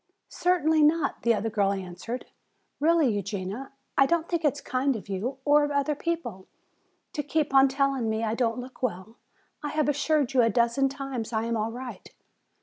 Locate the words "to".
7.13-7.21